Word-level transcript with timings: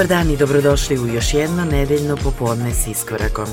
Dobar 0.00 0.16
dan 0.16 0.30
i 0.30 0.36
dobrodošli 0.36 0.98
u 0.98 1.06
još 1.06 1.34
jedno 1.34 1.64
nedeljno 1.64 2.16
popodne 2.16 2.74
s 2.74 2.86
iskorakom. 2.86 3.46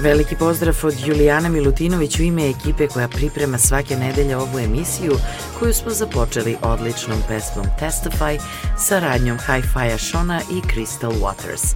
Veliki 0.00 0.36
pozdrav 0.36 0.76
od 0.82 0.94
Julijana 1.06 1.48
Milutinović 1.48 2.18
u 2.18 2.22
ime 2.22 2.50
ekipe 2.50 2.88
koja 2.88 3.08
priprema 3.08 3.58
svake 3.58 3.96
nedelje 3.96 4.36
ovu 4.36 4.58
emisiju 4.58 5.12
koju 5.58 5.74
smo 5.74 5.90
započeli 5.90 6.56
odličnom 6.62 7.18
pesmom 7.28 7.66
Testify 7.80 8.40
sa 8.78 8.98
radnjom 8.98 9.38
Hi-Fi-a 9.38 9.98
Shona 9.98 10.40
i 10.52 10.60
Crystal 10.60 11.12
Waters. 11.20 11.74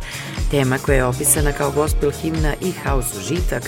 Tema 0.51 0.79
koja 0.79 0.97
je 0.97 1.05
opisana 1.05 1.53
kao 1.53 1.71
gospel 1.71 2.11
himna 2.11 2.55
i 2.61 2.73
house 2.85 3.19
užitak 3.19 3.63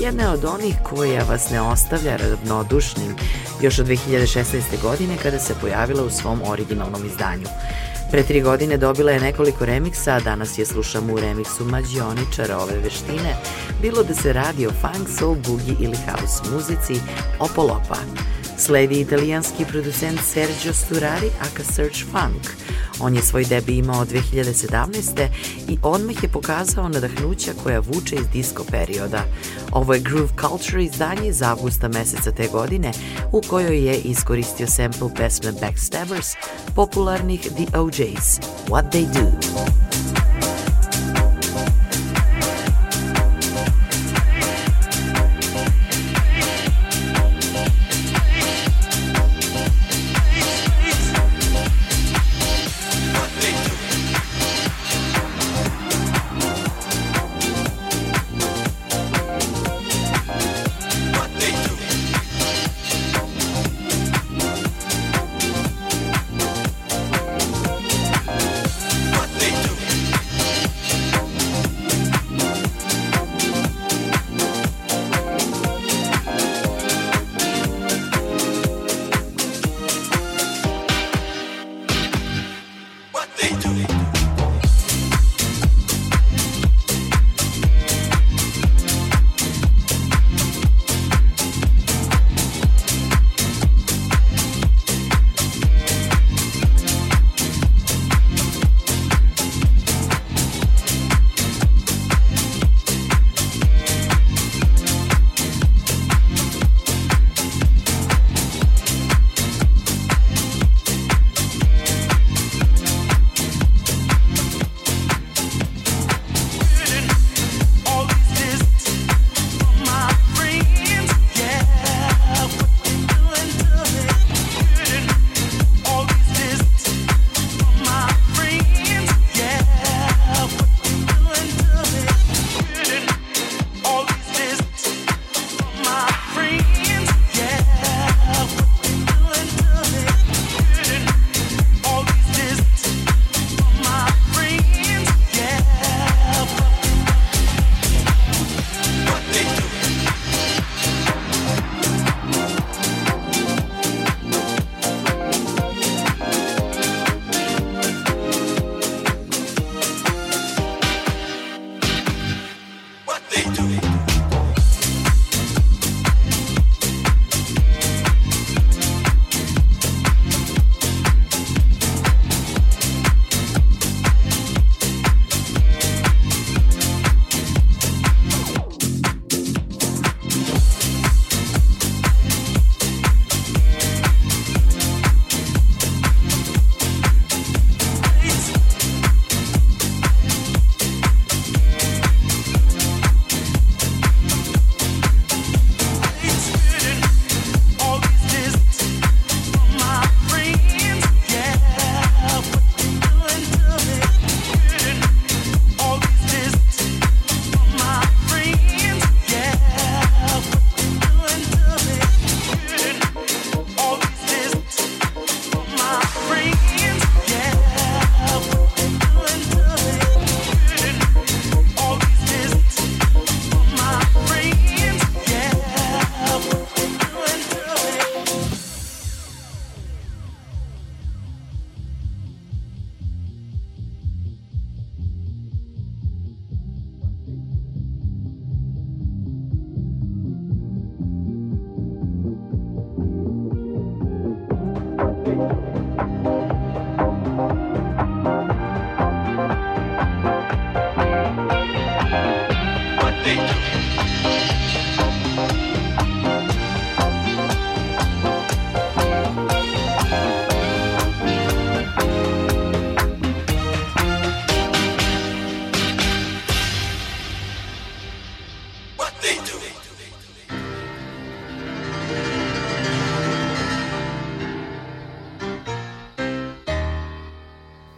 jedna 0.00 0.22
je 0.22 0.28
od 0.28 0.44
onih 0.44 0.74
koja 0.82 1.24
vas 1.24 1.50
ne 1.50 1.60
ostavlja 1.60 2.16
ravnodušnim 2.16 3.16
još 3.60 3.78
od 3.78 3.86
2016. 3.86 4.82
godine 4.82 5.16
kada 5.22 5.38
se 5.38 5.54
pojavila 5.60 6.02
u 6.02 6.10
svom 6.10 6.40
originalnom 6.46 7.06
izdanju. 7.06 7.46
Pre 8.12 8.22
tri 8.22 8.40
godine 8.40 8.76
dobila 8.76 9.12
je 9.12 9.20
nekoliko 9.20 9.64
remiksa, 9.64 10.14
a 10.14 10.20
danas 10.20 10.58
je 10.58 10.66
slušamo 10.66 11.14
u 11.14 11.20
remiksu 11.20 11.64
mađioničara 11.64 12.58
ove 12.58 12.78
veštine, 12.84 13.36
bilo 13.82 14.02
da 14.02 14.14
se 14.14 14.32
radi 14.32 14.66
o 14.66 14.70
funk, 14.70 15.08
soul, 15.18 15.36
boogie 15.46 15.74
ili 15.80 15.96
house 15.96 16.42
muzici, 16.52 17.00
Opolopa. 17.38 17.96
Sledi 18.58 19.00
italijanski 19.00 19.64
producent 19.64 20.20
Sergio 20.24 20.72
Sturari, 20.72 21.30
aka 21.40 21.64
Search 21.64 22.04
Funk. 22.10 22.48
On 23.00 23.16
je 23.16 23.22
svoj 23.22 23.44
debi 23.44 23.76
imao 23.76 24.04
2017. 24.04 25.28
i 25.68 25.78
odmah 25.82 26.22
je 26.22 26.28
pokazao 26.28 26.88
nadahnuća 26.88 27.52
koja 27.62 27.80
vuče 27.80 28.16
iz 28.16 28.28
disco 28.32 28.64
perioda. 28.70 29.24
Ovo 29.72 29.94
je 29.94 30.00
Groove 30.00 30.32
Culture 30.40 30.84
izdanje 30.84 31.28
iz 31.28 31.42
avgusta 31.42 31.88
meseca 31.88 32.32
te 32.32 32.48
godine 32.52 32.92
u 33.32 33.40
kojoj 33.48 33.86
je 33.86 33.98
iskoristio 33.98 34.66
sample 34.66 35.08
pesme 35.16 35.52
Backstabbers 35.60 36.28
popularnih 36.74 37.40
The 37.40 37.78
OJs, 37.78 38.40
What 38.68 38.84
They 38.92 39.06
Do. 39.14 39.52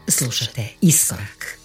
Slušate 0.09 0.69
Iskorak. 0.81 1.64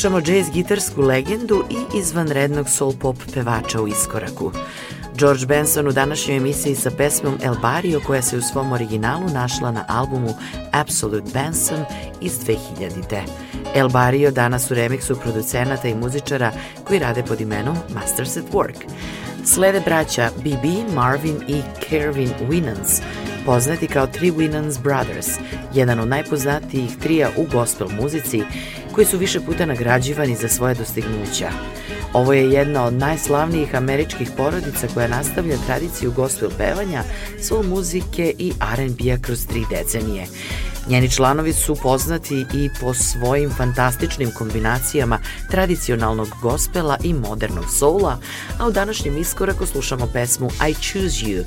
Slušamo 0.00 0.20
jazz 0.26 0.50
gitarsku 0.50 1.02
legendu 1.02 1.64
i 1.70 1.98
izvanrednog 1.98 2.68
soul 2.68 2.92
pop 3.00 3.16
pevača 3.34 3.82
u 3.82 3.88
iskoraku. 3.88 4.52
George 5.14 5.46
Benson 5.46 5.88
u 5.88 5.92
današnjoj 5.92 6.36
emisiji 6.36 6.74
sa 6.74 6.90
pesmom 6.90 7.34
El 7.42 7.54
Barrio 7.62 8.00
koja 8.06 8.22
se 8.22 8.38
u 8.38 8.42
svom 8.42 8.72
originalu 8.72 9.28
našla 9.34 9.70
na 9.70 9.84
albumu 9.88 10.34
Absolute 10.72 11.30
Benson 11.34 11.84
iz 12.20 12.32
2000. 12.32 13.20
El 13.74 13.88
Barrio 13.88 14.30
danas 14.30 14.70
u 14.70 14.74
remiksu 14.74 15.16
producenata 15.16 15.88
i 15.88 15.94
muzičara 15.94 16.52
koji 16.84 17.00
rade 17.00 17.22
pod 17.22 17.40
imenom 17.40 17.76
Masters 17.94 18.36
at 18.36 18.44
Work. 18.52 18.86
Slede 19.44 19.80
braća 19.80 20.30
BB, 20.36 20.94
Marvin 20.94 21.36
i 21.48 21.62
Kervin 21.88 22.30
Winans, 22.48 23.02
poznati 23.46 23.86
kao 23.86 24.06
Three 24.06 24.32
Winans 24.32 24.82
Brothers, 24.82 25.28
jedan 25.74 26.00
od 26.00 26.08
najpoznatijih 26.08 26.96
trija 26.96 27.30
u 27.36 27.46
gospel 27.52 27.88
muzici 28.00 28.42
koji 28.92 29.06
su 29.06 29.18
više 29.18 29.40
puta 29.40 29.66
nagrađivani 29.66 30.36
za 30.36 30.48
svoje 30.48 30.74
dostignuća. 30.74 31.50
Ovo 32.12 32.32
je 32.32 32.50
jedna 32.50 32.84
od 32.84 32.94
najslavnijih 32.94 33.74
američkih 33.74 34.30
porodica 34.36 34.88
koja 34.94 35.08
nastavlja 35.08 35.56
tradiciju 35.66 36.12
gospel 36.12 36.50
pevanja, 36.58 37.02
soul 37.42 37.62
muzike 37.62 38.34
i 38.38 38.52
R&B-a 38.76 39.18
kroz 39.22 39.46
tri 39.46 39.64
decenije. 39.70 40.26
Njeni 40.88 41.10
članovi 41.10 41.52
su 41.52 41.76
poznati 41.82 42.46
i 42.54 42.70
po 42.80 42.94
svojim 42.94 43.50
fantastičnim 43.50 44.30
kombinacijama 44.30 45.18
tradicionalnog 45.50 46.28
gospela 46.42 46.96
i 47.02 47.14
modernog 47.14 47.64
soula, 47.78 48.18
a 48.58 48.66
u 48.66 48.70
današnjem 48.70 49.16
iskoraku 49.16 49.66
slušamo 49.66 50.06
pesmu 50.06 50.48
I 50.68 50.74
Choose 50.74 51.26
You 51.26 51.44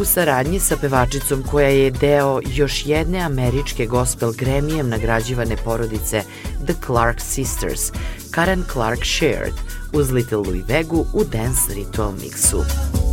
u 0.00 0.04
saradnji 0.04 0.60
sa 0.60 0.76
pevačicom 0.76 1.42
koja 1.42 1.68
je 1.68 1.90
deo 1.90 2.40
još 2.54 2.86
jedne 2.86 3.18
američke 3.18 3.86
gospel 3.86 4.32
gremijem 4.32 4.88
nagrađivane 4.88 5.56
porodice 5.56 6.22
The 6.64 6.74
Clark 6.86 7.20
Sisters, 7.20 7.80
Karen 8.30 8.64
Clark 8.72 9.04
Shared, 9.04 9.54
uz 9.92 10.10
Little 10.10 10.38
Louis 10.38 10.64
Vegu 10.68 11.06
u 11.12 11.24
Dance 11.24 11.74
Ritual 11.74 12.12
mixu. 12.12 13.05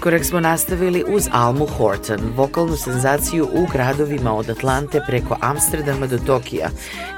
Iskorak 0.00 0.24
smo 0.24 0.40
nastavili 0.40 1.04
uz 1.08 1.28
Almu 1.32 1.66
Horton, 1.66 2.20
vokalnu 2.36 2.76
senzaciju 2.76 3.48
u 3.52 3.66
gradovima 3.72 4.34
od 4.34 4.50
Atlante 4.50 5.00
preko 5.06 5.36
Amsterdama 5.40 6.06
do 6.06 6.18
Tokija. 6.18 6.68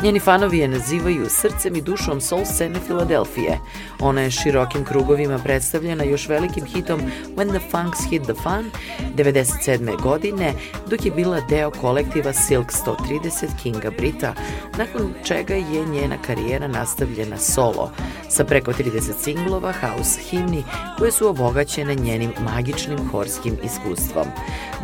Njeni 0.02 0.20
fanovi 0.20 0.58
je 0.58 0.68
nazivaju 0.68 1.26
srcem 1.28 1.76
i 1.76 1.82
dušom 1.82 2.20
soul 2.20 2.44
scene 2.44 2.78
Filadelfije. 2.86 3.58
Ona 4.00 4.20
je 4.20 4.30
širokim 4.30 4.84
krugovima 4.84 5.38
predstavljena 5.38 6.04
još 6.04 6.28
velikim 6.28 6.64
hitom 6.64 7.00
When 7.36 7.58
the 7.58 7.68
Funks 7.70 7.98
Hit 8.10 8.22
the 8.22 8.34
Fun 8.34 8.70
97. 9.16 10.02
godine, 10.02 10.52
dok 10.86 11.04
je 11.04 11.10
bila 11.10 11.40
deo 11.40 11.70
kolektiva 11.70 12.32
Silk 12.32 12.72
130 12.86 13.46
Kinga 13.62 13.90
Brita, 13.90 14.34
nakon 14.78 15.14
čega 15.24 15.54
je 15.54 15.84
njena 15.86 16.16
karijera 16.26 16.68
nastavljena 16.68 17.38
solo, 17.38 17.92
sa 18.28 18.44
preko 18.44 18.72
30 18.72 19.12
singlova, 19.22 19.72
house 19.72 20.20
himni, 20.20 20.64
koje 20.98 21.12
su 21.12 21.28
obogaćene 21.28 21.94
njenim 21.94 22.32
magičnim 22.72 23.08
horskim 23.08 23.56
iskustvom. 23.64 24.26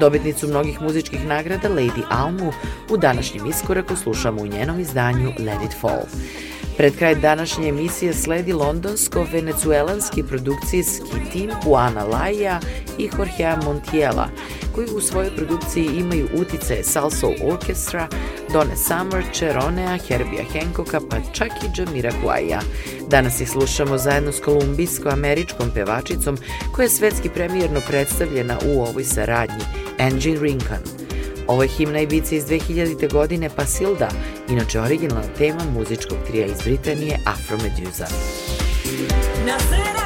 Dobitnicu 0.01 0.49
mnogih 0.49 0.81
muzičkih 0.81 1.27
nagrada 1.27 1.69
Lady 1.69 2.03
Almu 2.11 2.53
u 2.91 2.97
današnjem 2.97 3.47
iskoraku 3.47 3.97
slušamo 3.97 4.43
u 4.43 4.47
njenom 4.47 4.81
izdanju 4.81 5.29
Let 5.29 5.59
It 5.65 5.81
Fall. 5.81 6.03
Pred 6.79 6.97
kraj 6.97 7.15
današnje 7.15 7.69
emisije 7.69 8.15
sledi 8.15 8.53
londonsko-venecuelanski 8.53 10.23
produkcijski 10.23 11.31
tim 11.33 11.51
Juana 11.67 12.05
Laja 12.05 12.61
i 12.99 13.11
Jorgea 13.19 13.59
Montiela, 13.65 14.29
koji 14.75 14.87
u 14.97 15.01
svojoj 15.01 15.37
produkciji 15.37 15.87
imaju 15.87 16.29
utice 16.35 16.83
Salsoul 16.83 17.35
Orchestra, 17.53 18.09
Donna 18.53 18.77
Summer, 18.77 19.25
Cheronea, 19.33 19.99
Herbija 20.09 20.45
Hancocka, 20.53 21.01
pa 21.11 21.17
čak 21.33 21.49
i 21.49 21.81
Jamira 21.81 22.13
Huaja. 22.23 22.61
Danas 23.09 23.41
ih 23.41 23.51
slušamo 23.51 23.99
zajedno 23.99 24.33
s 24.33 24.41
kolumbijsko-američkom 24.41 25.71
pevačicom 25.75 26.39
koja 26.75 26.85
je 26.85 26.91
svetski 26.91 27.29
premijerno 27.29 27.81
predstavljena 27.89 28.59
u 28.67 28.81
ovoj 28.83 29.05
saradnji, 29.05 29.65
Angie 29.99 30.41
Rinkan. 30.41 30.83
Ovo 31.47 31.63
je 31.63 31.69
himna 31.69 32.01
Ibiza 32.01 32.35
iz 32.35 32.45
2000. 32.45 33.13
godine 33.13 33.51
Pasilda, 33.57 34.09
inače 34.51 34.81
originalna 34.81 35.29
tema 35.39 35.65
muzičkog 35.75 36.19
trija 36.27 36.47
iz 36.47 36.63
Britanije 36.65 37.19
Afro 37.27 37.57
Medusa. 37.57 38.07
Nacerá, 39.47 39.98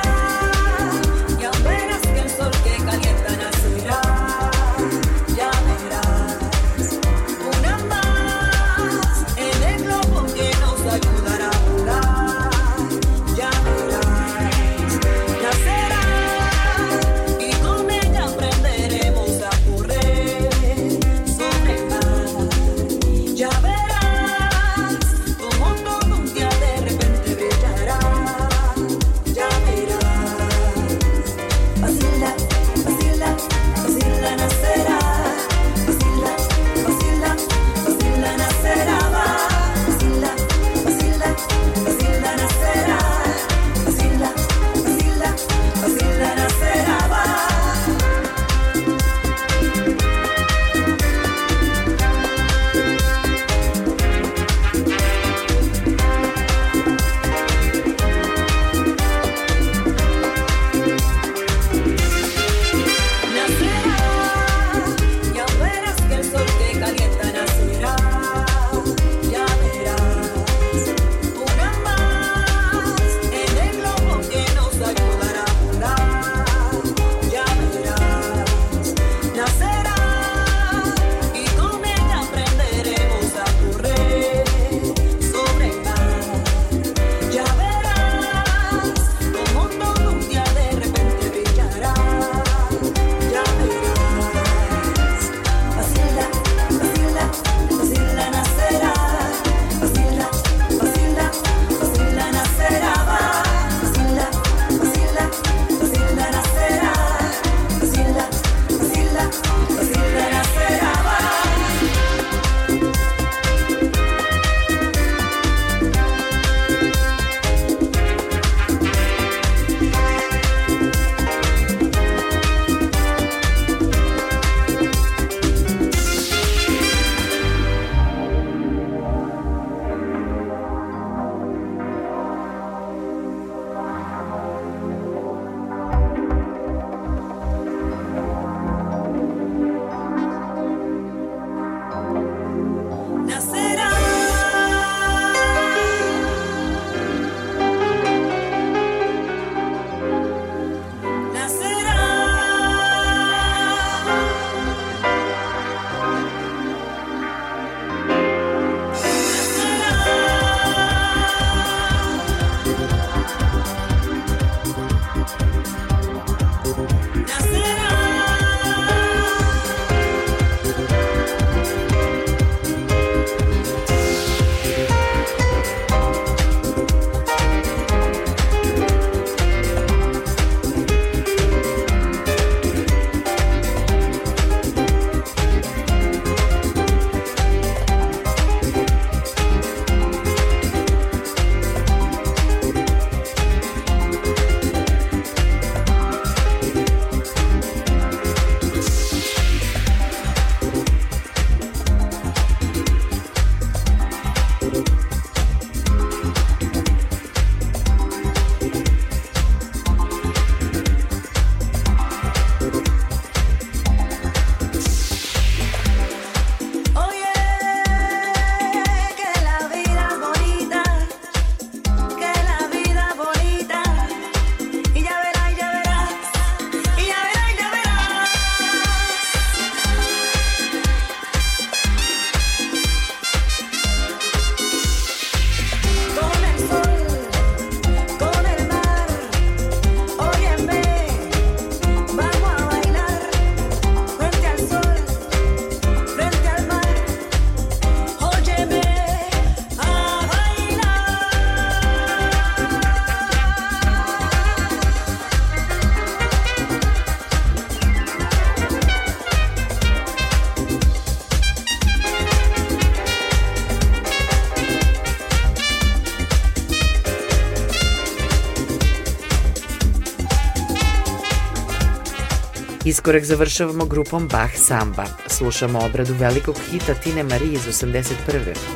Iskorak 273.03 273.25
završavamo 273.25 273.85
grupom 273.85 274.29
Bach 274.29 274.53
Samba. 274.57 275.05
Slušamo 275.27 275.79
obradu 275.85 276.15
velikog 276.19 276.57
hita 276.71 276.95
Tine 276.95 277.23
Marie 277.23 277.53
iz 277.53 277.67
81. 277.67 278.15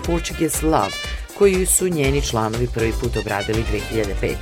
Portuguese 0.07 0.67
Love, 0.67 0.93
koju 1.39 1.67
su 1.67 1.89
njeni 1.89 2.23
članovi 2.23 2.69
prvi 2.75 2.93
put 3.01 3.17
obradili 3.17 3.65
2005. 3.93 4.35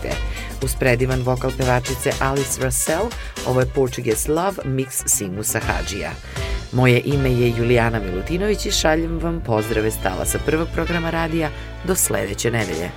Uz 0.63 0.75
predivan 0.81 1.23
vokal 1.23 1.51
pevačice 1.59 2.13
Alice 2.21 2.65
Russell, 2.65 3.07
ovo 3.47 3.61
je 3.61 3.67
Portuguese 3.75 4.33
Love 4.33 4.57
mix 4.65 5.03
Simusa 5.07 5.61
Hadžija. 5.61 6.13
Moje 6.73 7.03
ime 7.05 7.33
je 7.33 7.55
Julijana 7.59 8.01
Milutinović 8.01 8.67
i 8.67 8.71
šaljem 8.71 9.19
vam 9.19 9.41
pozdrave 9.47 9.91
stala 9.91 10.27
sa 10.27 10.39
prvog 10.47 10.69
programa 10.75 11.11
radija 11.11 11.51
do 11.87 11.95
sledeće 11.95 12.51
nedelje. 12.51 12.91